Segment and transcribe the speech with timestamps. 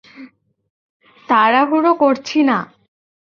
[1.29, 2.57] তাড়াহুড়ো করছি না।